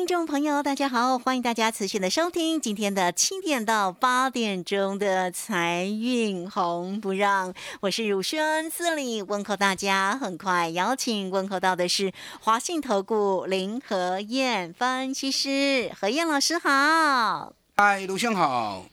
[0.00, 10.16] 听众朋友，大家好，欢迎大家持续的收听今天的七点到八点钟的财运红不让，我是汝轩这里问候大家。
[10.16, 17.52] 很快邀请问候到的是华信投顾林和燕分析师何燕老师好。
[17.76, 18.86] 嗨，卢兄好，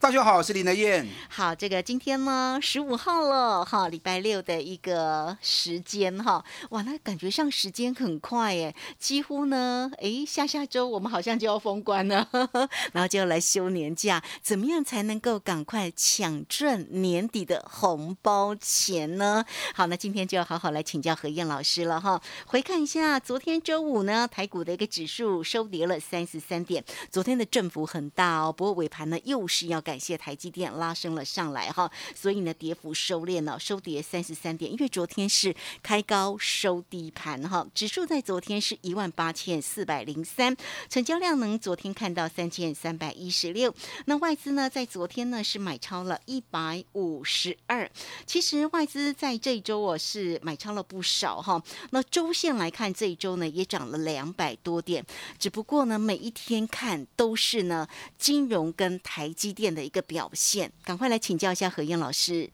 [0.00, 1.04] 大家好，我是林德燕。
[1.28, 19.44] 好，这个今天呢，十五号了哈，礼拜六的一个时间哈，哇，那感觉上时间很快耶，几乎呢，诶，下下周我们好像就要封关了，呵 呵然后就要来休年假，怎么样才能够赶快抢赚年底的红包钱呢？
[19.74, 22.22] 好，那今天就要好好来请教何燕老师了哈。
[22.46, 40.54] 回看一下昨天周五呢，台股的一个指数收跌了三十三点，昨天的振幅很大哦，不过尾盘呢又是要感谢台积电拉升了上来哈，所以呢跌幅收敛了，收跌三十三点，因为昨天是开高收低盘哈，指数在昨天是一万八千四百零三，
[40.90, 47.90] 成交量能昨天看到三千三百一十六，那外资呢在昨天呢是买超了一百五十二，
[48.26, 55.02] 其实外资在这一周哦是买超了不少哈，那周线来看这一周呢也涨了两百多点，
[55.38, 62.50] 只不过呢每一天看都是呢金融跟台积电的一个表现，赶快来请教一下何燕老师。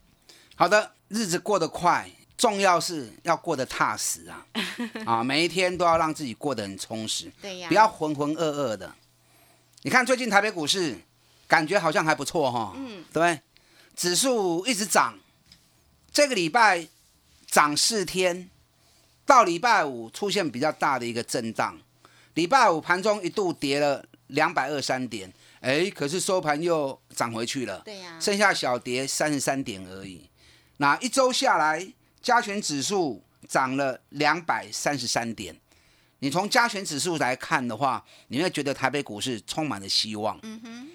[0.54, 4.46] 好的，日子过得快，重要是要过得踏实啊！
[5.06, 8.94] 啊，每一天都要让自己过得很充实，对呀不要浑浑噩噩的。
[9.82, 10.96] 你看最近台北股市
[11.48, 13.40] 感觉好像还不错哈、嗯，对不对？
[13.96, 15.18] 指数一直涨，
[16.12, 16.86] 这个礼拜
[17.46, 18.48] 涨四天，
[19.24, 21.78] 到礼拜五出现比较大的一个震荡。
[22.34, 25.32] 礼拜五盘中一度跌了两百二三点，
[25.64, 27.80] 哎，可是收盘又涨回去了。
[27.86, 30.28] 对呀、剩下小跌三十三点而已。
[30.76, 35.58] 那一周下来，加权指数涨了两百三十三点。
[36.18, 40.38] 你从加权指数来看的话，你会觉得台北股市充满了希望。
[40.42, 40.88] 嗯哼，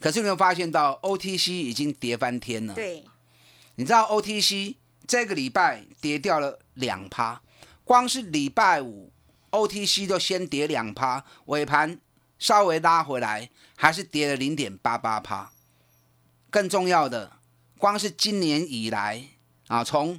[0.00, 2.74] 可是你有没有发现到 OTC 已经跌翻天了？
[2.74, 3.04] 对，
[3.76, 4.74] 你知道 OTC
[5.06, 7.40] 这个礼拜跌掉了两趴，
[7.84, 9.12] 光是礼拜五
[9.52, 11.98] OTC 就先跌两趴，尾盘
[12.38, 15.52] 稍微拉回来，还是跌了零点八八趴。
[16.50, 17.36] 更重要的，
[17.78, 19.22] 光是今年以来
[19.68, 20.18] 啊，从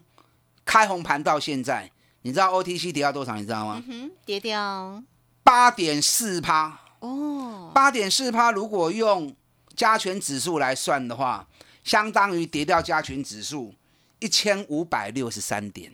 [0.64, 3.36] 开红盘到现在，你知道 OTC 跌到多少？
[3.36, 3.84] 你知道吗？
[3.86, 5.04] 嗯哼，跌掉
[5.44, 6.80] 八点四趴。
[7.00, 9.36] 哦，八点四趴，如果用
[9.76, 11.46] 加权指数来算的话，
[11.84, 13.76] 相当于跌掉加权指数
[14.20, 15.92] 一千五百六十三点。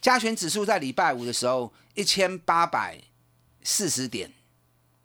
[0.00, 2.98] 加权指数在礼拜五的时候一千八百
[3.62, 4.32] 四十点，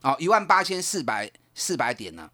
[0.01, 2.29] 哦，一万八千四百四百点呢、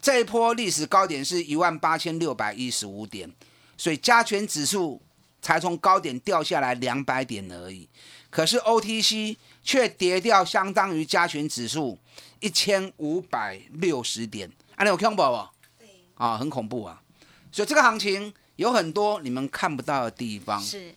[0.00, 3.30] 这一波历史高点是一万八千六百一十五点，
[3.76, 5.02] 所以加权指数
[5.42, 7.88] 才从高点掉下来两百点而已。
[8.30, 11.98] 可是 OTC 却跌掉相当于加权指数
[12.40, 16.22] 一千五百六十点，啊，你有看到不？
[16.22, 17.02] 啊，很恐怖啊！
[17.50, 20.60] 所以这个行情有很多你们看不到的地方。
[20.60, 20.94] 是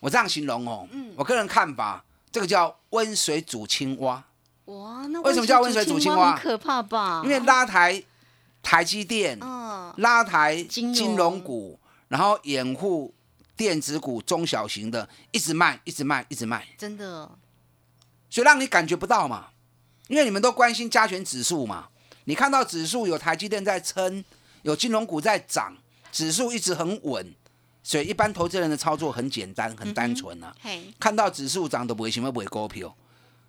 [0.00, 4.24] 我这样形容哦，嗯我个人看法，这个叫温水煮青蛙，
[4.66, 7.20] 哇，那为什么叫温水煮青蛙很可怕吧？
[7.24, 8.02] 因为拉抬
[8.62, 13.12] 台积电，嗯，拉抬金融股，然后掩护
[13.56, 16.66] 电子股中小型的，一直卖，一直卖，一直卖。
[16.78, 17.30] 真的。
[18.30, 19.48] 所以让你感觉不到嘛，
[20.08, 21.88] 因为你们都关心加权指数嘛，
[22.24, 24.24] 你看到指数有台积电在撑，
[24.62, 25.76] 有金融股在涨，
[26.10, 27.34] 指数一直很稳，
[27.82, 30.52] 所以一般投资人的操作很简单，很单纯啊。
[30.60, 32.96] 嘿，看到指数涨都不会想要买股票，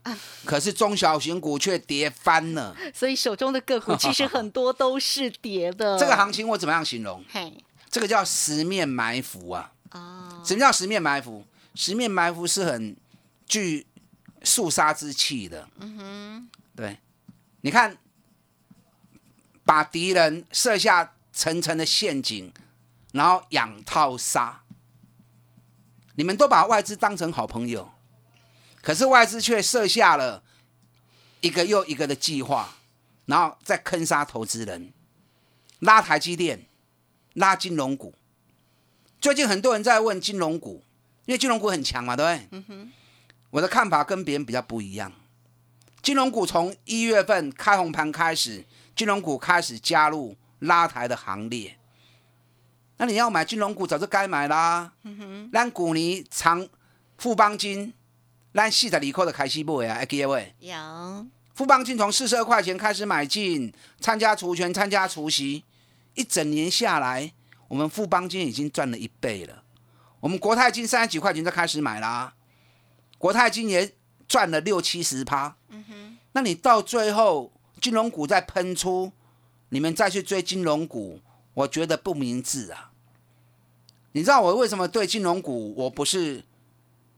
[0.45, 2.75] 可是中小型股却跌翻了。
[2.93, 5.97] 所以手中的个股其实很多都是跌的。
[5.99, 7.23] 这个行情我怎么样形容？
[7.29, 7.53] 嘿
[7.89, 9.71] 这个叫十面埋伏啊！
[9.89, 11.45] 啊，什么叫十面埋伏？
[11.73, 12.95] 十面埋伏是很
[13.47, 13.87] 具
[14.43, 15.67] 肃杀之气的。
[15.79, 16.99] 嗯哼，对，
[17.61, 17.97] 你看，
[19.63, 22.51] 把敌人设下层层的陷阱，
[23.13, 24.61] 然后养套杀。
[26.15, 27.89] 你们都把外资当成好朋友，
[28.85, 30.43] 可是外资却设下了
[31.41, 32.75] 一个又一个的计划，
[33.25, 34.93] 然后再坑杀投资人，
[35.79, 36.67] 拉台积电，
[37.33, 38.13] 拉金融股。
[39.19, 40.83] 最近很多人在问金融股，
[41.25, 42.47] 因为金融股很强嘛，对不对？
[42.51, 42.91] 嗯哼。
[43.49, 45.11] 我的看法跟别人比较不一样。
[46.03, 48.63] 金融股从一月份开红盘开始，
[48.95, 51.75] 金融股开始加入拉抬的行列。
[52.97, 54.93] 那你要买金融股，早就该买啦。
[55.01, 55.49] 嗯哼。
[55.51, 56.67] 让股尼长
[57.17, 57.91] 富邦金，
[58.55, 60.55] 咱四十二块的开始买啊，还记得未？
[60.61, 61.27] 有。
[61.53, 65.65] 富邦金从四十二块钱开始买进，参加除权，参加除息，
[66.13, 67.33] 一整年下来，
[67.67, 69.63] 我们富邦金已经赚了一倍了。
[70.21, 72.33] 我们国泰金三十几块钱就开始买啦，
[73.17, 73.91] 国泰金也
[74.25, 75.57] 赚了六七十趴。
[75.67, 76.17] 嗯哼。
[76.31, 79.11] 那你到最后金融股再喷出，
[79.67, 81.19] 你们再去追金融股，
[81.53, 82.91] 我觉得不明智啊。
[84.13, 86.45] 你知道我为什么对金融股我不是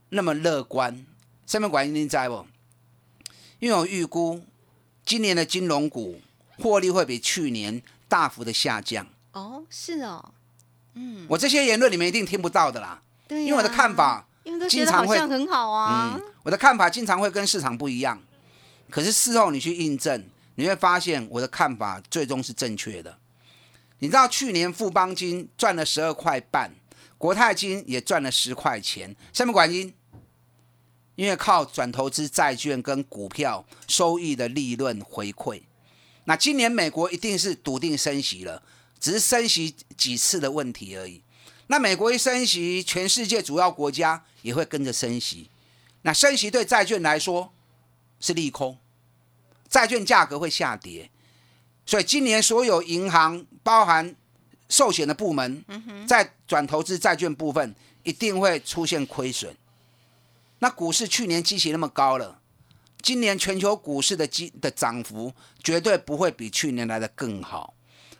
[0.08, 1.06] 那么乐观？
[1.48, 2.46] 上面管你在不？
[3.58, 4.44] 因为我预估
[5.06, 6.20] 今年的金融股
[6.58, 9.06] 获利会比去年大幅的下降。
[9.32, 10.32] 哦，是哦，
[10.92, 13.00] 嗯，我这些言论你们一定听不到的啦。
[13.26, 16.18] 对，因为我的看法，因为经常会很好啊。
[16.18, 18.20] 嗯，我的看法经常会跟市场不一样，
[18.90, 20.22] 可是事后你去印证，
[20.56, 23.16] 你会发现我的看法最终是正确的。
[24.00, 26.70] 你知道去年富邦金赚了十二块半，
[27.16, 29.94] 国泰金也赚了十块钱，下面管因？
[31.18, 35.60] 因为靠转投资债券跟股票收益的利润回馈，
[36.26, 38.62] 那今年美国一定是笃定升息了，
[39.00, 41.20] 只是升息几次的问题而已。
[41.66, 45.50] 那美国一升息，全世界主要国家也会跟着升息。
[46.02, 47.52] 那升息对债券来说
[48.20, 48.78] 是利空，
[49.68, 51.10] 债券价格会下跌。
[51.84, 54.14] 所以今年所有银行，包含
[54.68, 55.64] 寿险的部门，
[56.06, 57.74] 在转投资债券部分
[58.04, 59.52] 一定会出现亏损。
[60.60, 62.40] 那股市去年基期那么高了，
[63.00, 65.32] 今年全球股市的基的涨幅
[65.62, 67.74] 绝对不会比去年来的更好，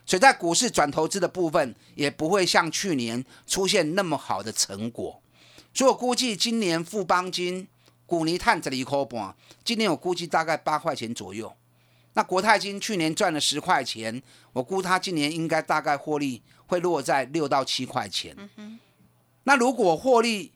[0.06, 5.20] 所以在股市转投资的部分也不会像去年出现那么好的成果，
[5.74, 7.66] 所以我估计今年富邦金、
[8.06, 11.52] 古尼碳这里一块半，今年我估计大概八块钱左右。
[12.14, 18.36] 那国泰金去年赚了十块钱，我估它今年应该大概获利会落在六到七块钱。
[19.44, 20.52] 那如果获利，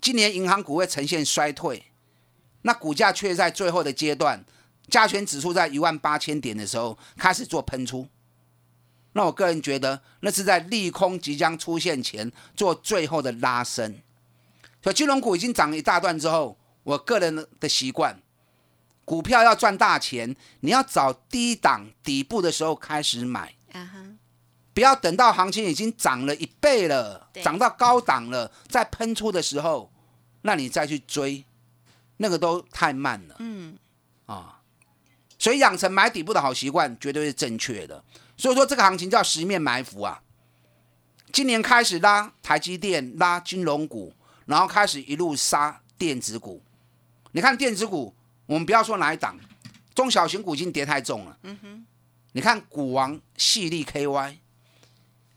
[0.00, 1.84] 今年银行股会呈现衰退，
[2.62, 4.44] 那股价却在最后的阶段，
[4.88, 8.08] 加权指数在一万八千点的时候开始做喷出。
[9.12, 14.00] 那我个人觉得，那是在利空即将出现前做最后的拉升。
[14.82, 18.22] 所以金融股已经涨了一大段之后，我个人的习惯，
[19.04, 23.54] 股票要赚大钱，你要找低档底部的时候开始买。
[23.72, 24.04] 啊哈
[24.78, 29.90] 不要等到行情已经涨了一倍了，涨到高档了，再喷出的时候，
[30.42, 31.44] 那你再去追，
[32.18, 33.34] 那个都太慢了。
[33.40, 33.76] 嗯，
[34.26, 34.60] 啊，
[35.36, 38.04] 所以养成买底部的好习惯绝对是正确的。
[38.36, 40.22] 所以说这个行情叫十面埋伏啊。
[41.32, 44.14] 今年开始拉台积电，拉金融股，
[44.46, 46.62] 然后开始一路杀电子股。
[47.32, 48.14] 你看电子股，
[48.46, 49.36] 我们不要说哪一档，
[49.92, 51.36] 中小型股已经跌太重了。
[51.42, 51.84] 嗯哼，
[52.30, 54.36] 你看股王细粒 KY。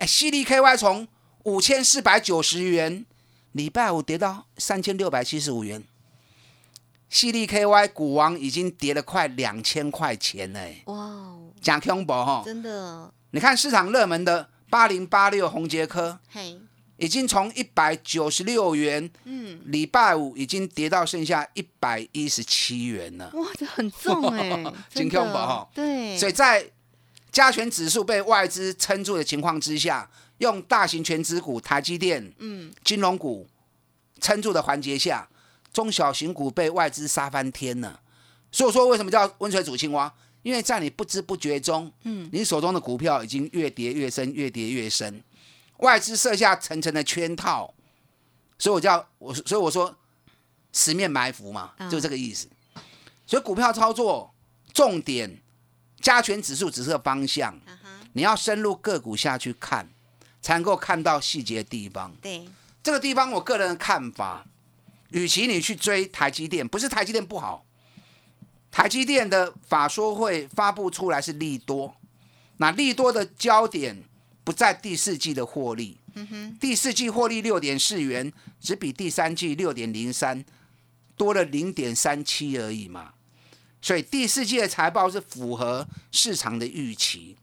[0.02, 1.08] 哎，犀利 KY 从
[1.44, 3.06] 五千四百九十元，
[3.52, 5.84] 礼拜五跌到三千六百七十五元。
[7.08, 10.82] 犀利 KY 股王已经跌了快两千块钱嘞！
[10.86, 12.42] 哇，讲恐怖哈！
[12.44, 16.60] 真的，你看市场热门的八零八六红杰科，嘿，
[16.98, 23.30] 已经从一百九十六元，嗯，礼拜五已经跌到剩下一百一十七元了。
[23.36, 25.70] 哇，这很重哎， 真恐怖哈！
[25.76, 26.66] 对，所以在
[27.32, 30.10] 加权指数被外资撑住的情况之下，
[30.40, 33.48] 用大型全指股台积电、嗯，金融股
[34.20, 35.30] 撑住的环节下，
[35.72, 38.02] 中小型股被外资杀翻天了。
[38.52, 40.14] 所以说，为什么叫温水煮青蛙？
[40.44, 45.24] 因为在你不知不觉中，嗯，你手中的股票已经越跌越深，越跌越深，
[45.78, 47.74] 外资设下层层的圈套，
[48.58, 49.96] 所以我叫我，所以我说
[50.74, 52.50] 十面埋伏嘛，就这个意思。
[53.26, 54.34] 所以股票操作
[54.74, 55.41] 重点。
[56.02, 57.58] 加权指数只是个方向，
[58.14, 59.88] 你要深入个股下去看，
[60.42, 62.14] 才能够看到细节地方。
[62.22, 62.50] 对
[62.84, 64.46] 这个地方，我个人的看法，
[65.10, 67.64] 与其你去追台积电，不是台积电不好，
[68.72, 71.96] 台积电的法说会发布出来是利多，
[72.58, 74.04] 那利多的焦点
[74.44, 75.98] 不在第四季的获利，
[76.60, 80.44] 第四季获利六点四元，只比第三季六点零三
[81.16, 83.14] 多了零点三七而已嘛。
[83.82, 87.36] 所以第四季的财报是符合市场的预期。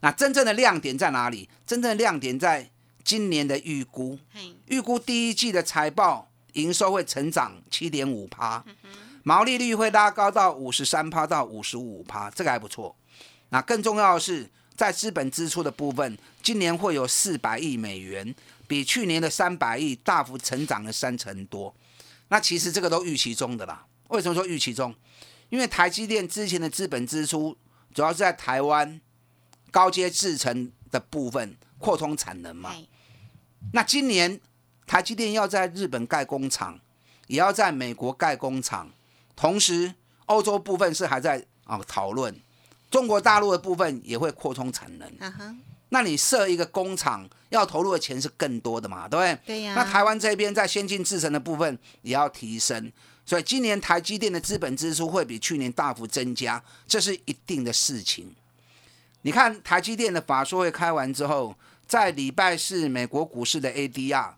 [0.00, 1.48] 那真正的亮点在哪里？
[1.66, 2.70] 真正的亮点在
[3.02, 4.18] 今年的预估。
[4.66, 8.64] 预估第一季的财报营收会成长七点五趴，
[9.22, 12.94] 毛利率会拉高到五十三趴到五十五趴，这个还不错。
[13.50, 18.34] 那更重要的是，在资本支出的部分，今年会有四百亿美元
[18.66, 21.74] 比去年的三百亿大幅成长了三成多。
[22.28, 23.86] 那其实这个都预期中的啦。
[24.08, 24.94] 为什么说预期中？
[25.48, 27.56] 因为台积电之前的资本支出
[27.92, 29.00] 主要是在台湾
[29.70, 32.70] 高阶制程的部分扩充产能嘛。
[32.70, 32.86] 哎
[33.72, 34.38] 那今年
[34.86, 36.78] 台积电要在日本盖工厂，
[37.28, 38.90] 也要在美国盖工厂，
[39.34, 39.94] 同时
[40.26, 42.38] 欧洲部分是还在啊讨论，
[42.90, 45.10] 中国大陆的部分也会扩充产能。
[45.88, 49.38] 那你设一个工厂，要投入的钱是更多的嘛，对不对？
[49.46, 52.92] 对呀那台湾这边在先进制程的部分也要提升，
[53.26, 58.34] 所以今年台积电的资本支出会比去年大幅增加，这是一定的事情。
[59.22, 64.34] 你看台积电的法说会开完之后，在礼拜四美国股市的 ADR，、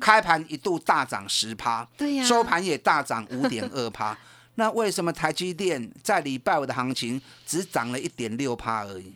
[0.00, 4.16] 开盘一度大涨十趴，对呀收盘也大涨五点二趴。
[4.56, 9.14] 那为什么台积电在礼拜五的行情只涨了一点六趴而已？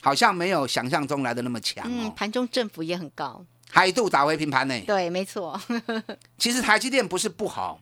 [0.00, 4.78] 好像没有想象中来的那么强嗯，哦，盘中振幅也很高，还一度打回平盘呢。
[4.86, 5.60] 对，没错，
[6.38, 7.80] 其实台积电不是不好，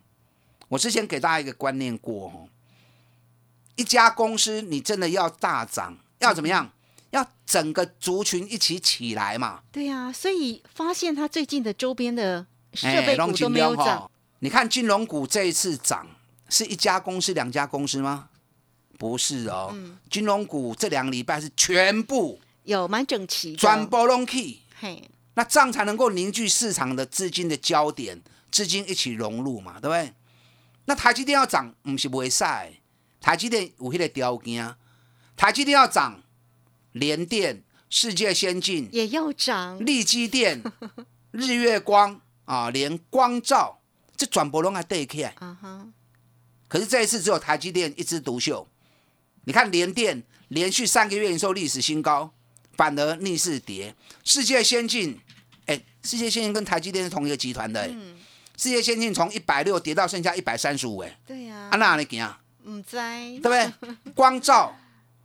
[0.69, 2.49] 我之前给大家一个观念过哦，
[3.77, 6.71] 一家公司你真的要大涨，要怎么样？
[7.11, 9.63] 要整个族群一起起来嘛。
[9.73, 16.07] 对呀、所以发现它最近的周边的设哎备股都没有涨，你看金融股这一次涨，
[16.51, 18.29] 是一家公司、两家公司吗？
[18.99, 30.13] 不是哦，嗯金融股这两个礼拜是全部有蛮整齐的，转波拢去，嘿，那这样才能够凝聚市场的资金的焦点，资金一起融入嘛，对不对？
[30.87, 32.73] 那台积电要涨，不是不会晒，
[33.21, 34.75] 台积电有迄个条件，
[35.37, 36.21] 台积电要涨，
[36.91, 40.61] 联电、世界先进、也要涨，力基电、
[41.31, 43.79] 日月光啊，连光照
[44.17, 45.33] 这转播拢还对起来。
[45.39, 45.87] 啊哈，
[46.67, 48.67] 可是这一次只有台积电一枝独秀。
[49.45, 52.35] 你看联电连续三个月营收历史新高，
[52.77, 53.95] 反而逆势跌。
[54.25, 55.28] 世界先进，哎，
[56.03, 58.17] 世界先进跟台积电是同一个集团的、哎嗯，
[58.57, 64.13] 世界先进从一百六跌到剩下一百三十五，哎，对呀、啊那你行，唔知，对对不对？
[64.15, 64.77] 光照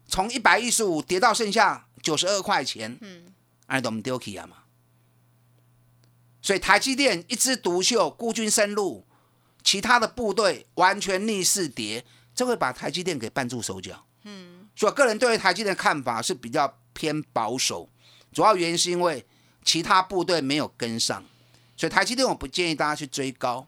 [0.07, 3.33] 从一百一十五跌到剩下九十二块钱，嗯，
[3.67, 4.57] 哎，都唔丢弃啊嘛。
[6.41, 9.05] 所以台积电一枝独秀，孤军深入，
[9.63, 12.03] 其他的部队完全逆势跌，
[12.35, 14.05] 这会把台积电给绊住手脚。
[14.23, 17.89] 嗯，所以我个人对于台积电的看法是比较偏保守，
[18.33, 19.25] 主要原因是因为
[19.63, 21.23] 其他部队没有跟上，
[21.75, 23.67] 所以台积电我不建议大家去追高。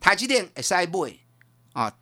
[0.00, 1.18] 台积电 S I boy
[1.72, 1.92] 啊，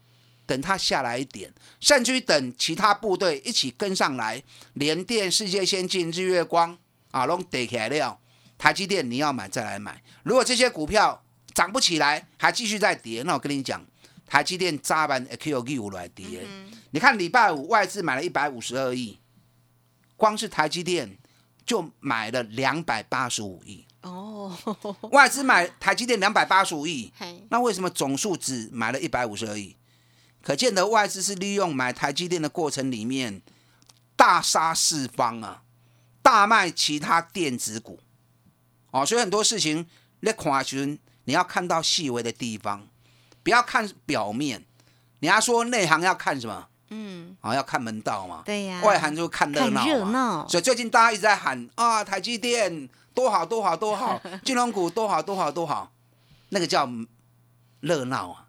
[0.46, 4.42] 等它下来一点，甚至于等其他部队一起跟上来，
[4.74, 6.76] 联电、世界先进、日月光
[7.10, 8.18] 啊，拢跌起来了，
[8.58, 10.02] 台积电你要买再来买。
[10.22, 11.22] 如果这些股票
[11.54, 13.84] 涨不起来，还继续在跌，那我跟你讲，
[14.26, 16.46] 台积电早晚会 Q 五来跌的。
[16.92, 19.18] 你看礼拜五外资买了一百五十二亿，
[20.16, 21.16] 光是台积电
[21.70, 24.52] 就买了两百八十五亿，哦，
[25.12, 27.12] 外资买台积电两百八十五亿。
[27.48, 29.76] 那为什么总数只买了一百五十二亿？
[30.42, 33.40] 可见的外资是利用买台积电的过程里面
[34.16, 35.62] 大杀四方啊，
[36.20, 38.00] 大卖其他电子股。
[38.90, 39.86] 哦，所以很多事情
[40.18, 42.88] 你看的时候你要看到细微的地方，
[43.44, 44.66] 不要看表面。
[45.20, 46.66] 你要说内行要看什么？
[46.90, 48.42] 嗯，啊、要看门道嘛。
[48.44, 49.86] 对呀、外行就看热闹。
[49.86, 55.92] 热闹，所以最近大家一直在喊啊，台积电多好多好多好， 金融股多好多好多好，
[56.50, 56.88] 那个叫
[57.80, 58.46] 热闹啊。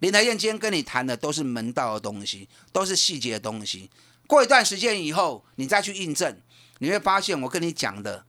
[0.00, 3.88] 林台燕今天跟你谈的都是门道的东西，都是细节的东西。
[4.26, 6.40] 过一段时间以后，你再去印证，
[6.78, 8.24] 你会发现我跟你讲的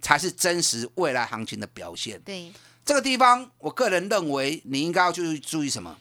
[0.00, 2.20] 才是真实未来行情的表现。
[2.20, 2.52] 对，
[2.84, 5.96] 这个地方，我个人认为你应该要去注意什么？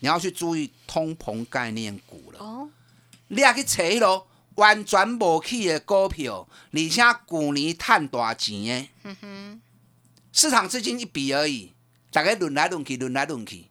[0.00, 2.38] 你要去注意通膨概念股了。
[2.40, 2.68] 哦，
[3.28, 4.26] 你也去找迄落
[4.56, 9.60] 完全无去的股票，而且去年赚大钱的，嗯哼，
[10.32, 11.72] 市场资金一笔而已，
[12.10, 13.68] 大家轮来轮去，轮来轮去，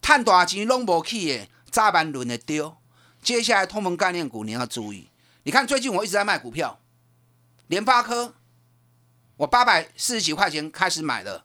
[0.00, 2.76] 赚大钱拢无去的，早晚轮的丢。
[3.22, 5.08] 接下来通膨概念股你要注意，
[5.42, 6.80] 你看最近我一直在卖股票，
[7.66, 8.34] 联发科，
[9.36, 11.44] 我八百四十几块钱开始买的，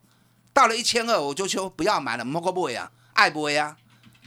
[0.53, 3.77] 到了一千二我就说不要买了，莫个不啊，爱不会啊。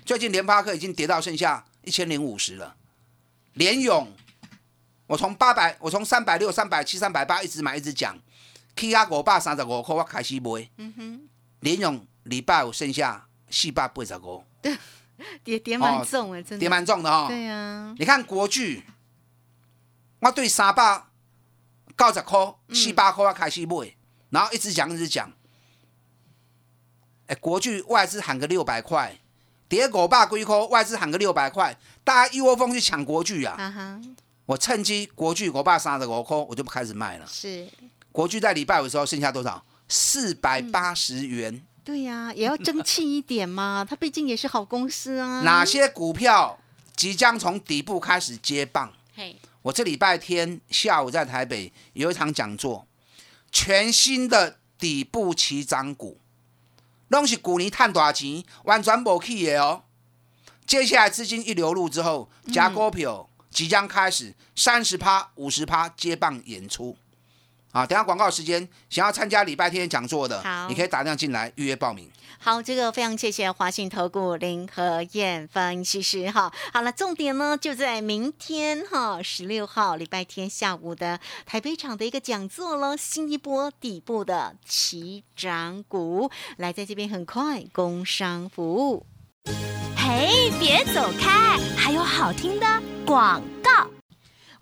[0.08, 2.74] 最近联发科已经跌到剩下一千零五十了，
[3.52, 4.10] 联勇，
[5.06, 8.18] 我从八百，我从三百六、三百七、三百八一直买一直讲，
[8.74, 11.28] 起啊五百三十五块我开始买，嗯哼，
[11.60, 14.42] 联勇礼拜五剩下四百八十五，
[15.44, 18.84] 跌跌蛮哦重哎，真的，跌蛮重的哈、对呀、你看国巨，
[20.20, 21.04] 我对三百
[21.98, 23.94] 九十块、四百块我开始买，
[24.30, 25.30] 然后一直讲一直讲。
[27.26, 29.18] 哎，国巨外资喊个六百块，
[29.68, 34.00] 跌五百几块，外资喊个六百块，大家一窝蜂去抢国巨啊！
[34.46, 37.26] 我趁机国巨五百三十五块，我就开始卖了。
[37.28, 37.68] 是，
[38.10, 39.62] 国巨在礼拜五的时候剩下多少？
[39.88, 41.62] 四百八十元。
[41.84, 45.42] 对呀、也要争气一点嘛， 它毕竟也是好公司啊。
[45.42, 46.58] 哪些股票
[46.94, 48.92] 即将从底部开始接棒？
[49.14, 52.86] 嘿，我这礼拜天下午在台北有一场讲座，
[53.50, 56.20] 全新的底部起涨股，
[57.08, 59.84] 拢是旧年赚大钱，完全无去的哦。
[60.66, 66.96] 接下来资金一流入之后，假股票即将开始三十趴、五十趴接棒演出。
[67.72, 72.10] 啊，等下广告时间，想要参加礼拜天讲座的好，你可以打电话进来预约报名。
[72.40, 76.52] 好，这个非常谢谢华信投顾林和燕分析师哈。
[76.72, 89.04] 好了，重点呢就在明天哈，十六号礼拜天下午的台北场的一个讲座了，新一波底部的起涨股，来在这边很快工商服务。
[89.96, 92.66] 嘿，别走开，还有好听的
[93.04, 93.90] 广告。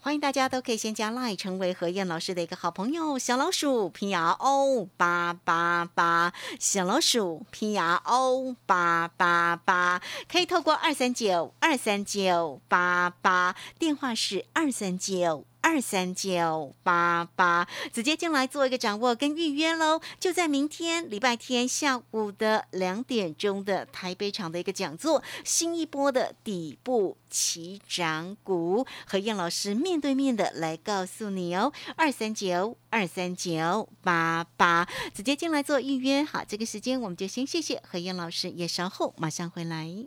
[0.06, 15.44] 欢迎大家都可以先加 line 成为何燕老师的一个好朋友，小老鼠拼牙 O 八八八，小老鼠拼牙 O 八八八，可以透过二三九二三九八八，电话是二三九。
[15.66, 36.23] 二三九八八，直接进来做一个掌握跟预约喽，就在明天礼拜天下午的两点钟的台北场的一个讲座，新一波的底部起涨股，何燕老师面对面的来告诉你哦，二三九二三九八八，直接进来做预约。
[36.23, 40.06] 好，这个时间我们就先谢谢何燕老师，也稍后马上回来。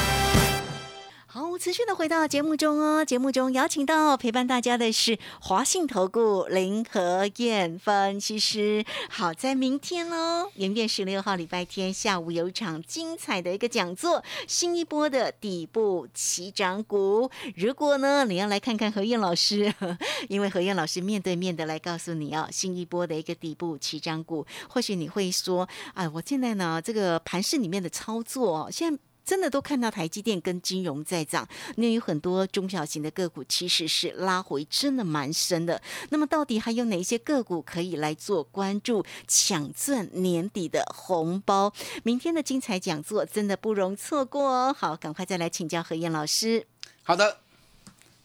[1.61, 3.05] 持续的回到节目中哦。
[3.05, 8.83] 节目中邀请到陪伴大家的是华信投顾林和燕分析师。
[9.11, 17.29] 好，在明天呢，元月十六号礼拜天下午有一场精彩的一个讲座，新一波的底部起涨股。
[17.55, 19.71] 如果呢你要来看看何燕老师，
[20.29, 28.99] 因为何燕老师面对面的来告诉你哦，新一波的一个底部起涨股，或许你会说，哎，我现在呢这个盘市里面的操作哦，现在。
[29.31, 35.81] 真的都看到台积电跟金融在涨，那有很多中小型的个股其实是拉回真的蛮深的。
[36.09, 41.71] 那么到底还有哪些个股可以来做关注，抢赚年底的红包？
[42.03, 44.75] 明天的精彩讲座真的不容错过哦！
[44.77, 46.67] 好，赶快再来请教何燕老师。
[47.03, 47.37] 好的，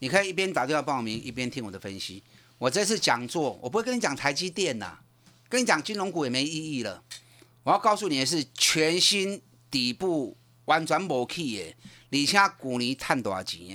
[0.01, 2.21] 你可以一边打电话报名，一边听我的分析。
[2.59, 4.99] 我这次讲座，我不会跟你讲台积电呐、
[5.49, 7.01] 跟你讲金融股也没意义了。
[7.63, 9.41] 我要告诉你的是，全新
[9.71, 11.75] 底部完全无去的，
[12.13, 13.75] 而且股年赚多少钱的，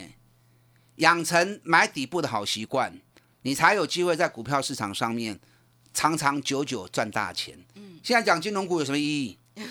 [0.97, 3.01] 养成买底部的好习惯，
[3.41, 5.39] 你才有机会在股票市场上面
[5.93, 7.57] 长长久久赚大钱。
[8.03, 9.37] 现在讲金融股有什么意义？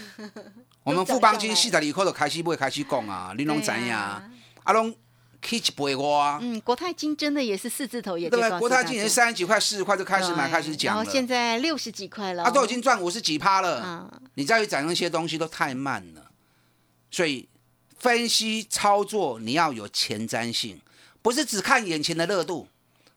[0.83, 4.23] 我们富邦金四十二块就开始买，开始讲啊，你拢知影，啊，
[4.73, 4.95] 拢
[5.43, 6.39] 去一倍我啊。
[6.41, 11.03] 嗯，国泰金真的也是四字头，也对国泰金也是三十几块、四十块就开始买、对开始讲了。
[11.03, 13.83] 然后，现在六十几块了，他都已经赚五十几趴了。
[13.83, 16.30] 啊，你再去讲那些东西都太慢了，
[17.11, 17.49] 所以
[17.99, 20.81] 分析操作你要有前瞻性，
[21.21, 22.69] 不是只看眼前的热度。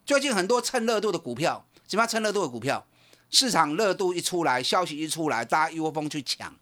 [0.04, 2.86] 最近很多蹭热度的股票，什么蹭热度的股票？
[3.30, 6.54] 市场热度一出来，消息一出来，大家一窝蜂去抢，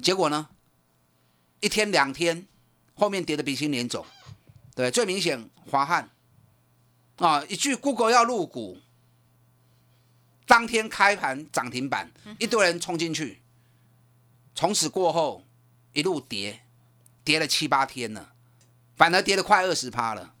[0.00, 0.48] 结果呢，
[1.60, 2.46] 一天两天，
[2.94, 4.06] 后面跌得鼻青脸肿。
[4.74, 6.08] 对，最明显华汉
[7.16, 8.78] 啊，一句 Google 要入股，
[10.46, 13.40] 当天开盘涨停板，一堆人冲进去，
[14.54, 15.42] 从此过后
[15.92, 16.60] 一路跌，
[17.24, 18.32] 跌了七八天了，
[18.96, 20.34] 反而跌了快二十趴了。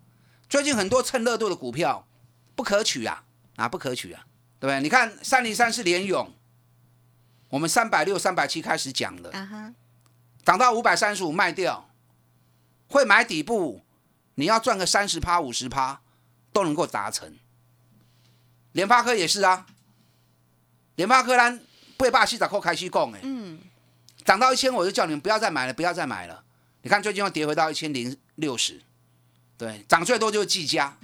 [0.48, 2.06] 最近很多蹭热度的股票
[2.54, 3.24] 不可取啊，
[3.56, 4.26] 啊不可取啊，
[4.60, 4.80] 对不对？
[4.82, 6.32] 你看三零三是联勇，
[7.48, 9.74] 我们三百六、三百七开始讲了，啊哈，
[10.44, 11.88] 涨到五百三十五卖掉，
[12.88, 13.82] 会买底部，
[14.34, 16.02] 你要赚个三十趴、五十趴
[16.52, 17.38] 都能够达成。
[18.72, 19.66] 联发科也是啊，
[20.96, 21.60] 联发科咱
[21.96, 23.60] 八百四十块开始讲诶，嗯，
[24.24, 26.44] 涨到一千我就叫你们不要再买了，不要再买了。
[26.82, 28.80] 你看最近又跌回到一千零六十，
[29.56, 30.98] 对，涨最多就是技嘉，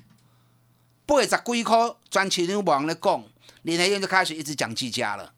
[1.06, 3.24] 八十几块，专期牛王在讲，
[3.62, 5.32] 林台燕就开始一直讲技嘉了，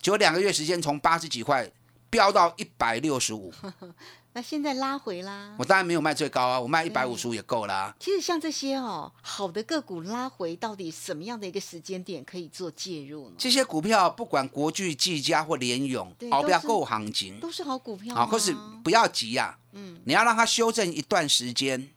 [0.00, 1.70] 结果两个月时间从八十几块
[2.08, 3.52] 飙到一百六十五，
[4.34, 5.54] 那现在拉回啦。
[5.58, 7.94] 我当然没有卖最高啊，我卖一百五十五也够啦。
[7.98, 13.36] 其实像这些哦，好的个股拉回，到底什么样的一个时间点可以做介入呢？
[13.38, 21.90] 这些股票不管国巨、技嘉或联咏对，熬不要够行情都是好股票啊，可是不要急呀、嗯，你要让它修正一段时间，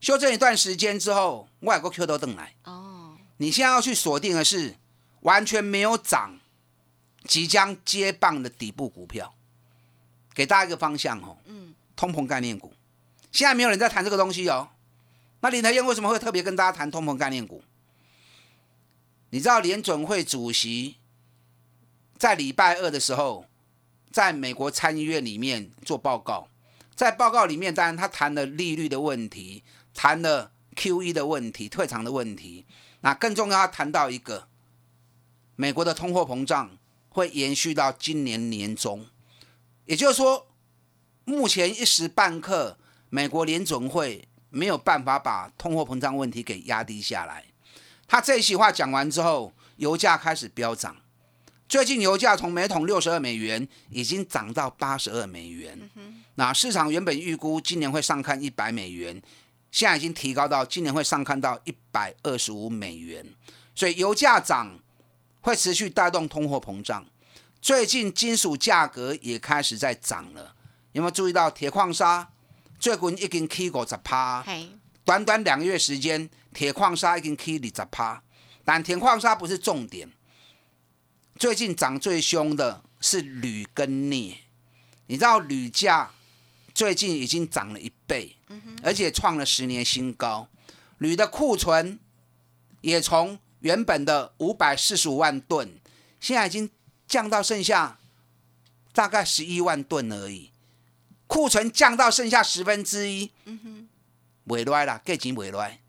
[0.00, 2.54] 修正一段时间之后，外国 Q 都登来。
[2.64, 4.76] 哦，你现在要去锁定的是
[5.20, 6.38] 完全没有涨，
[7.24, 9.34] 即将接棒的底部股票，
[10.34, 11.36] 给大家一个方向哦。
[11.46, 12.72] 嗯，通膨概念股，
[13.30, 14.68] 现在没有人在谈这个东西哦。
[15.40, 17.62] 那林台燕为什么会特别跟大家谈通膨概念股？
[19.30, 20.96] 你知道联准会主席
[22.18, 23.46] 在礼拜二的时候，
[24.10, 26.48] 在美国参议院里面做报告，
[26.94, 29.64] 在报告里面，当然他谈了利率的问题，
[29.94, 32.66] 谈了 Q E 的问题、退场的问题。
[33.00, 34.46] 那更重要，他谈到一个
[35.56, 39.06] 美国的通货膨胀会延续到今年年中，
[39.86, 40.46] 也就是说，
[41.24, 42.78] 目前一时半刻，
[43.10, 47.44] 美国联准会没有办法把通货膨胀问题给压低下来。
[48.06, 50.96] 他这一席话讲完之后，油价开始飙涨。
[51.68, 55.90] 最近油价从每桶六十二美元已经涨到八十二美元。
[56.34, 59.22] 那市场原本预估今年会上看一百美元，
[59.70, 63.24] 现在已经提高到今年会上看到一百二十五美元。
[63.74, 64.78] 所以油价涨
[65.40, 67.06] 会持续带动通货膨胀。
[67.62, 70.56] 最近金属价格也开始在涨了，
[70.90, 72.28] 有没有注意到铁矿砂
[72.76, 74.44] 最近已经起五十趴？
[75.04, 78.20] 短短两个月时间，铁矿砂已经起二十趴。
[78.64, 80.10] 但铁矿砂不是重点，
[81.36, 84.38] 最近涨最凶的是铝跟镍。
[85.06, 86.10] 你知道铝价
[86.74, 88.36] 最近已经涨了一倍，
[88.82, 90.48] 而且创了十年新高。
[90.98, 92.00] 铝的库存
[92.80, 95.78] 也从原本的五百四十五万吨，
[96.18, 96.68] 现在已经
[97.12, 97.98] 降到剩下
[98.94, 100.50] 大概十一万吨而已。
[101.26, 103.88] 库存降到剩下十分之一，嗯哼
[104.46, 105.82] 袂赖啦，价钱袂赖。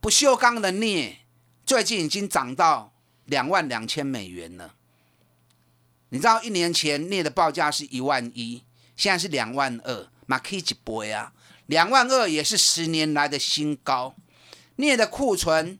[0.00, 1.18] 不锈钢的镍
[1.64, 2.92] 最近已经涨到
[3.26, 4.74] 两万两千美元了。
[6.08, 8.64] 你知道一年前镍的报价是一万一，
[8.96, 11.32] 现在是两万二，马可以几倍啊？
[11.66, 14.16] 两万二也是十年来的新高。
[14.74, 15.78] 镍的库存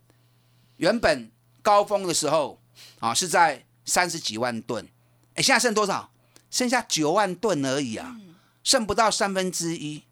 [0.76, 2.62] 原本高峰的时候
[3.00, 4.86] 啊是在三十几万吨，
[5.34, 6.12] 哎，现在剩多少？
[6.50, 8.16] 剩下九万吨而已啊，
[8.62, 10.02] 剩不到三分之一。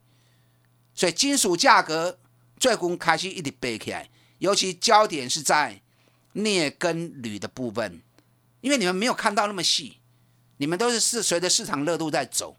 [0.94, 2.18] 所以金属价格
[2.58, 4.08] 最近开始一直背起来，
[4.38, 5.80] 尤其焦点是在
[6.32, 8.02] 镍跟铝的部分，
[8.60, 9.98] 因为你们没有看到那么细，
[10.56, 12.56] 你们都是是随着市场热度在走，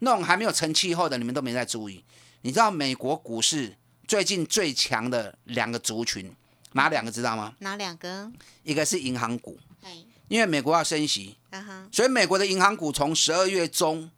[0.00, 2.04] 那种还没有成气候的，你们都没在注意。
[2.42, 3.76] 你知道美国股市
[4.06, 6.34] 最近最强的两个族群
[6.72, 7.54] 哪两个知道吗？
[7.58, 8.30] 哪两个？
[8.62, 14.10] 一个是银行股，哎，因为美国要升息，啊哈，所以美国的银行股从十二月中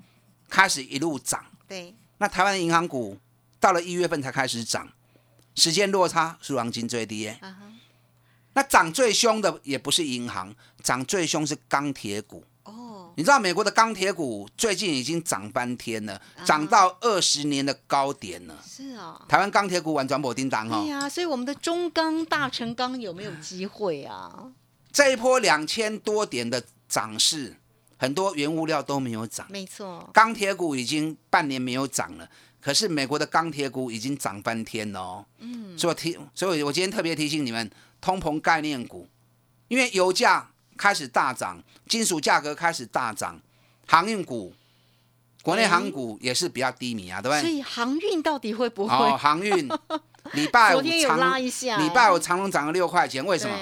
[0.49, 1.45] 开始一路涨。
[1.67, 3.19] 对，那台湾的银行股
[3.59, 4.89] 到了一月份才开始涨，
[5.57, 7.39] 时间落差是黄金最低耶。
[7.41, 7.73] 啊哈，
[8.55, 12.45] 那涨最凶的也不是银行，涨最凶是钢铁股。
[12.63, 18.63] 哦，你知道美国的钢铁股最近已经涨翻天了，涨到二十年的高点了。
[18.65, 19.21] 是哦。
[19.29, 24.53] 台湾钢铁股玩转播叮当哦，对呀、所以我们的中钢、大成钢有没有机会啊？
[24.97, 27.55] 这一波两千多点的涨势，
[27.99, 32.27] 很多原物料都没有涨，没错，钢铁股已经半年没有涨了。
[32.63, 39.07] 可是美国的钢铁股已经涨翻天了哦，嗯，所以我提，所以我今天特别提醒你们，通膨概念股，
[39.69, 43.39] 因为油价开始大涨，金属价格开始大涨，
[43.87, 44.55] 航运股，
[45.43, 47.43] 国内航股也是比较低迷啊，对不对？
[47.43, 48.95] 所以航运到底会不会？
[48.95, 49.69] 哦，航运，
[50.33, 53.55] 礼拜五长拉一下礼拜五长隆涨了六块钱，为什么？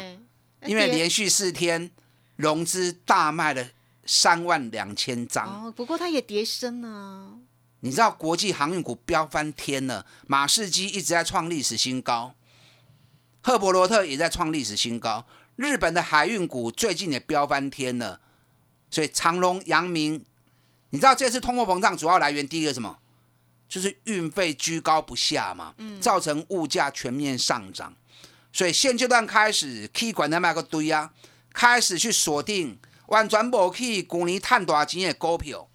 [0.64, 1.90] 对因为跌连续四天
[2.36, 3.68] 融资大卖了
[4.06, 5.66] 三万两千张。
[5.66, 7.34] 哦，不过它也跌升啊。
[7.80, 12.34] 你知道国际航运股飙翻天了，马士基一直在创历史新高，
[13.42, 18.20] 赫伯罗特也在创历史新高，日本的海运股最近也飙翻天了，
[18.90, 20.24] 所以长隆、阳明，
[20.90, 22.98] 你知道这次通货膨胀主要来源第一个什么？
[23.68, 27.94] 就是运费居高不下嘛，造成物价全面上涨，
[28.54, 31.10] 所以现阶段开始 key 管的卖个堆啊，
[31.52, 35.68] 开始去锁定完全无去去年探大钱的股票。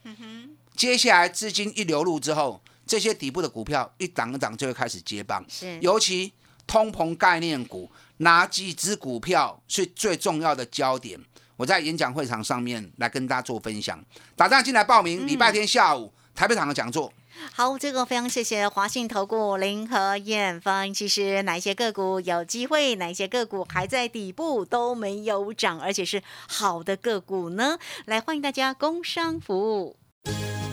[0.77, 5.45] 接下来资金一流入之后，这些底部的股票一档一档就会开始接棒。
[5.49, 6.31] 是尤其
[6.65, 11.19] 通膨概念股，哪几只股票是最重要的焦点？
[11.57, 14.01] 我在演讲会场上面来跟大家做分享。
[14.37, 17.11] 打仗进来报名，礼拜天下午台北场的讲座。
[17.53, 27.77] 好，这个非常谢谢华信投顾林和燕分析师，哪一些个股有机会，哪一些个股还在底部都没有涨，而且是好的个股呢？
[28.05, 29.97] 来，欢迎大家工商服务。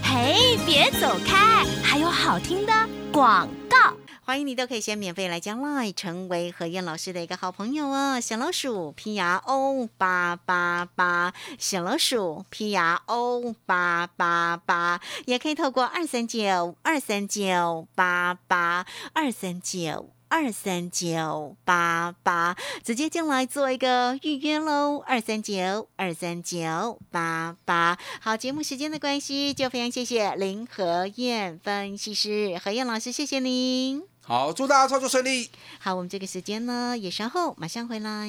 [0.03, 2.73] 嘿，别走开，还有好听的
[3.13, 3.95] 广告。
[4.27, 8.21] 欢迎你都可以先免费来加 Line，成为何燕老师的一个好朋友哦。
[8.21, 20.11] 小老鼠 P R O 八八八，小老鼠 P R O 八八八，也可以透过二三九二三九八八二三九。
[20.29, 24.99] 二三九八八，直接进来做一个预约喽。
[25.07, 34.03] 二三九二三九八八，好，节目时间的关系，就非常谢谢林和燕分析师何燕老师，谢谢您。
[34.29, 35.49] 好，祝大家操作顺利。
[35.79, 38.29] 好，我们这个时间呢，也稍后马上回来。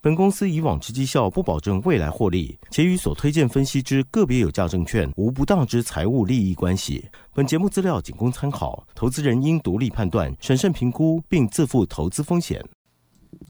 [0.00, 7.08] 本公司以往之绩效不保证未来获利，且与所推荐分析之个别有价证券无不当之财务利益关系。
[7.32, 12.60] 本节目资料仅供参考，投资人应独立判断、审慎评估，并自负投资风险。